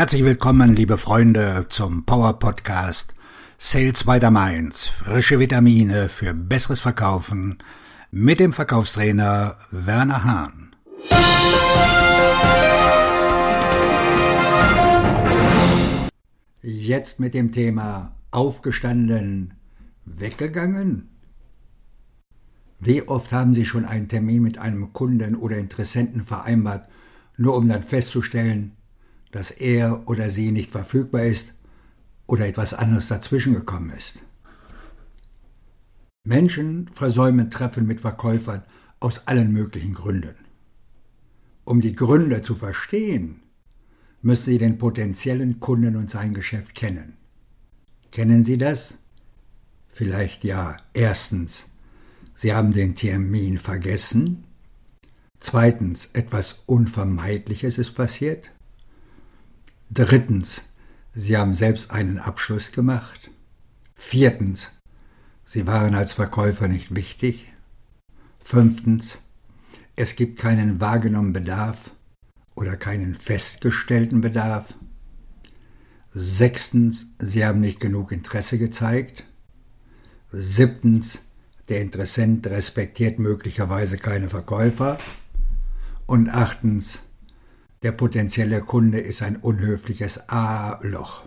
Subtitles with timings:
[0.00, 3.14] Herzlich willkommen, liebe Freunde, zum Power Podcast
[3.58, 4.88] Sales by the Mainz.
[4.88, 7.58] Frische Vitamine für besseres Verkaufen
[8.10, 10.74] mit dem Verkaufstrainer Werner Hahn.
[16.62, 19.52] Jetzt mit dem Thema aufgestanden,
[20.06, 21.10] weggegangen.
[22.78, 26.88] Wie oft haben Sie schon einen Termin mit einem Kunden oder Interessenten vereinbart,
[27.36, 28.78] nur um dann festzustellen,
[29.30, 31.54] dass er oder sie nicht verfügbar ist
[32.26, 34.18] oder etwas anderes dazwischen gekommen ist.
[36.24, 38.62] Menschen versäumen Treffen mit Verkäufern
[39.00, 40.34] aus allen möglichen Gründen.
[41.64, 43.42] Um die Gründe zu verstehen,
[44.22, 47.16] müssen Sie den potenziellen Kunden und sein Geschäft kennen.
[48.12, 48.98] Kennen Sie das?
[49.88, 50.76] Vielleicht ja.
[50.92, 51.66] Erstens,
[52.34, 54.44] Sie haben den Termin vergessen.
[55.38, 58.50] Zweitens, etwas Unvermeidliches ist passiert.
[59.92, 60.62] Drittens,
[61.14, 63.28] Sie haben selbst einen Abschluss gemacht.
[63.96, 64.70] Viertens,
[65.44, 67.52] Sie waren als Verkäufer nicht wichtig.
[68.44, 69.18] Fünftens,
[69.96, 71.90] es gibt keinen wahrgenommenen Bedarf
[72.54, 74.74] oder keinen festgestellten Bedarf.
[76.14, 79.24] Sechstens, Sie haben nicht genug Interesse gezeigt.
[80.30, 81.18] Siebtens,
[81.68, 84.98] der Interessent respektiert möglicherweise keine Verkäufer.
[86.06, 87.00] Und achtens,
[87.82, 91.24] der potenzielle Kunde ist ein unhöfliches A-Loch.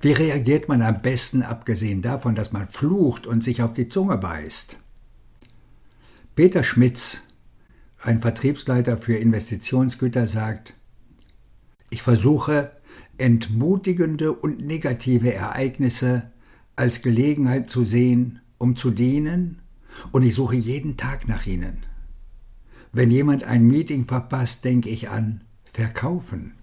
[0.00, 4.18] Wie reagiert man am besten, abgesehen davon, dass man flucht und sich auf die Zunge
[4.18, 4.78] beißt?
[6.34, 7.22] Peter Schmitz,
[8.02, 10.74] ein Vertriebsleiter für Investitionsgüter, sagt,
[11.90, 12.72] ich versuche,
[13.18, 16.30] entmutigende und negative Ereignisse
[16.74, 19.62] als Gelegenheit zu sehen, um zu dienen,
[20.12, 21.86] und ich suche jeden Tag nach ihnen.
[22.96, 26.54] Wenn jemand ein Meeting verpasst, denke ich an Verkaufen.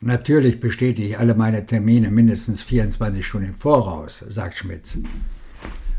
[0.00, 4.96] Natürlich bestätige ich alle meine Termine mindestens 24 Stunden im Voraus, sagt Schmitz.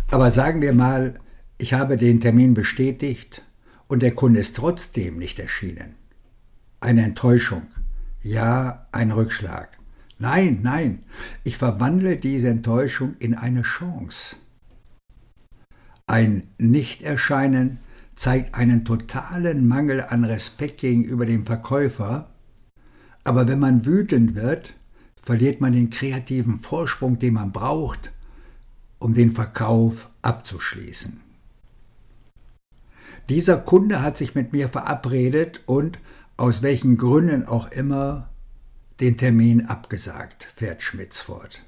[0.09, 1.19] Aber sagen wir mal,
[1.59, 3.43] ich habe den Termin bestätigt
[3.87, 5.93] und der Kunde ist trotzdem nicht erschienen.
[6.79, 7.67] Eine Enttäuschung.
[8.23, 9.77] Ja, ein Rückschlag.
[10.17, 11.03] Nein, nein,
[11.43, 14.35] ich verwandle diese Enttäuschung in eine Chance.
[16.07, 17.81] Ein Nichterscheinen
[18.17, 22.29] zeigt einen totalen Mangel an Respekt gegenüber dem Verkäufer,
[23.23, 24.73] aber wenn man wütend wird,
[25.15, 28.11] verliert man den kreativen Vorsprung, den man braucht,
[28.99, 31.21] um den Verkauf abzuschließen.
[33.29, 35.99] Dieser Kunde hat sich mit mir verabredet und
[36.37, 38.29] aus welchen Gründen auch immer
[38.99, 41.61] den Termin abgesagt, fährt Schmitz fort.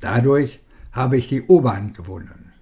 [0.00, 0.60] Dadurch
[0.92, 2.52] habe ich die Oberhand gewonnen.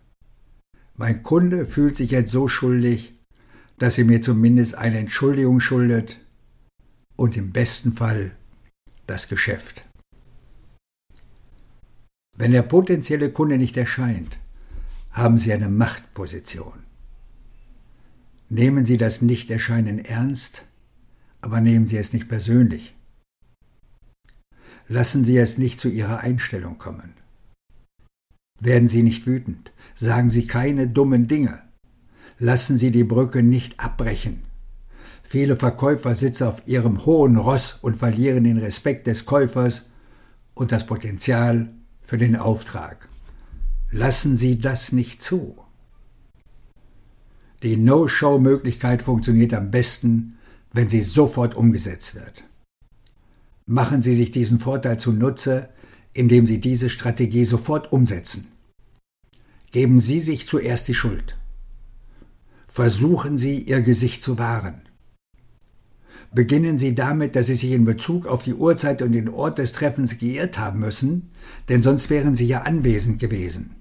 [0.97, 3.15] Mein Kunde fühlt sich jetzt so schuldig,
[3.78, 6.21] dass er mir zumindest eine Entschuldigung schuldet
[7.16, 8.37] und im besten Fall
[9.06, 9.84] das Geschäft.
[12.37, 14.38] Wenn der potenzielle Kunde nicht erscheint,
[15.10, 16.84] haben Sie eine Machtposition.
[18.49, 20.66] Nehmen Sie das Nichterscheinen ernst,
[21.41, 22.94] aber nehmen Sie es nicht persönlich.
[24.87, 27.15] Lassen Sie es nicht zu Ihrer Einstellung kommen.
[28.61, 31.61] Werden Sie nicht wütend, sagen Sie keine dummen Dinge.
[32.39, 34.43] Lassen Sie die Brücke nicht abbrechen.
[35.23, 39.87] Viele Verkäufer sitzen auf ihrem hohen Ross und verlieren den Respekt des Käufers
[40.55, 41.71] und das Potenzial
[42.01, 43.09] für den Auftrag.
[43.91, 45.57] Lassen Sie das nicht zu.
[47.63, 50.37] Die No-Show-Möglichkeit funktioniert am besten,
[50.73, 52.45] wenn sie sofort umgesetzt wird.
[53.65, 55.71] Machen Sie sich diesen Vorteil zunutze,
[56.15, 58.47] indem Sie diese Strategie sofort umsetzen.
[59.73, 61.37] Geben Sie sich zuerst die Schuld.
[62.69, 64.83] Versuchen Sie, Ihr Gesicht zu wahren.
[66.33, 69.73] Beginnen Sie damit, dass Sie sich in Bezug auf die Uhrzeit und den Ort des
[69.73, 71.31] Treffens geirrt haben müssen,
[71.69, 73.77] denn sonst wären Sie ja anwesend gewesen.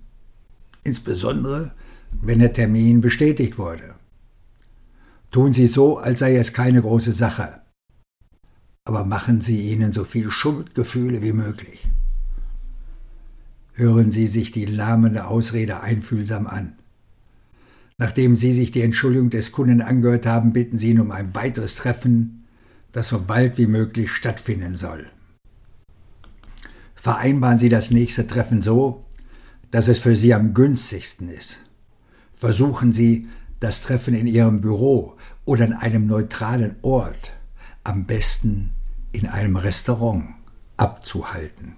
[0.84, 1.74] Insbesondere,
[2.22, 3.96] wenn der Termin bestätigt wurde.
[5.32, 7.62] Tun Sie so, als sei es keine große Sache.
[8.86, 11.90] Aber machen Sie ihnen so viel Schuldgefühle wie möglich.
[13.74, 16.74] Hören Sie sich die lahmende Ausrede einfühlsam an.
[17.98, 21.76] Nachdem Sie sich die Entschuldigung des Kunden angehört haben, bitten Sie ihn um ein weiteres
[21.76, 22.46] Treffen,
[22.92, 25.08] das so bald wie möglich stattfinden soll.
[26.96, 29.06] Vereinbaren Sie das nächste Treffen so,
[29.72, 31.58] dass es für Sie am günstigsten ist.
[32.36, 33.28] Versuchen Sie,
[33.60, 37.32] das Treffen in Ihrem Büro oder an einem neutralen Ort,
[37.84, 38.72] am besten
[39.12, 40.26] in einem Restaurant,
[40.78, 41.76] abzuhalten.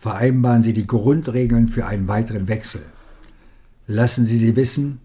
[0.00, 2.82] Vereinbaren Sie die Grundregeln für einen weiteren Wechsel.
[3.88, 5.00] Lassen Sie sie wissen,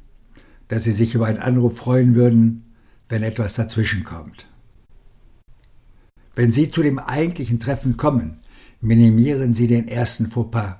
[0.68, 2.74] dass Sie sich über einen Anruf freuen würden,
[3.10, 4.46] wenn etwas dazwischenkommt.
[6.36, 8.40] Wenn Sie zu dem eigentlichen Treffen kommen,
[8.82, 10.76] minimieren Sie den ersten Fauxpas.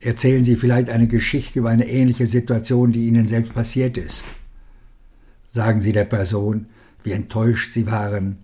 [0.00, 4.24] Erzählen Sie vielleicht eine Geschichte über eine ähnliche Situation, die Ihnen selbst passiert ist.
[5.48, 6.66] Sagen Sie der Person,
[7.04, 8.38] wie enttäuscht Sie waren,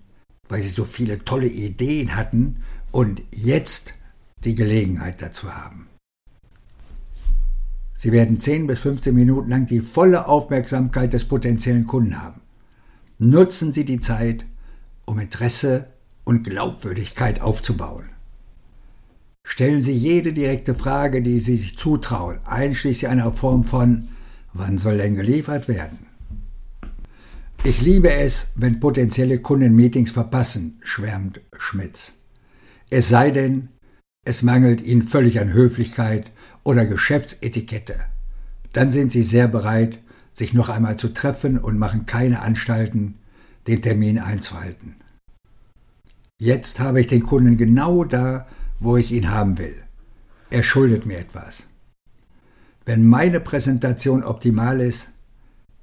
[0.49, 2.59] weil Sie so viele tolle Ideen hatten
[2.93, 3.95] und jetzt
[4.45, 5.89] die Gelegenheit dazu haben.
[7.95, 12.41] Sie werden 10 bis 15 Minuten lang die volle Aufmerksamkeit des potenziellen Kunden haben.
[13.19, 14.45] Nutzen Sie die Zeit,
[15.05, 15.87] um Interesse
[16.25, 18.07] und Glaubwürdigkeit aufzubauen.
[19.45, 24.09] Stellen Sie jede direkte Frage, die Sie sich zutrauen, einschließlich einer Form von
[24.55, 25.99] Wann soll denn geliefert werden?
[27.65, 32.13] Ich liebe es, wenn potenzielle Kunden Meetings verpassen, schwärmt Schmitz.
[32.91, 33.69] Es sei denn,
[34.25, 36.31] es mangelt ihnen völlig an Höflichkeit
[36.63, 37.97] oder Geschäftsetikette.
[38.73, 39.99] Dann sind sie sehr bereit,
[40.33, 43.19] sich noch einmal zu treffen und machen keine Anstalten,
[43.67, 44.97] den Termin einzuhalten.
[46.41, 48.47] Jetzt habe ich den Kunden genau da,
[48.81, 49.75] wo ich ihn haben will.
[50.51, 51.65] Er schuldet mir etwas.
[52.85, 55.09] Wenn meine Präsentation optimal ist,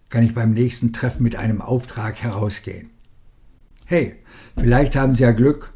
[0.09, 2.89] kann ich beim nächsten Treffen mit einem Auftrag herausgehen.
[3.85, 4.15] Hey,
[4.57, 5.73] vielleicht haben Sie ja Glück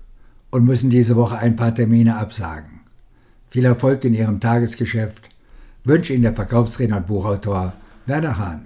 [0.54, 2.82] und müssen diese Woche ein paar Termine absagen.
[3.50, 5.28] Viel Erfolg in Ihrem Tagesgeschäft
[5.84, 7.74] wünsche Ihnen der Verkaufsredner und Buchautor
[8.06, 8.66] Werner Hahn.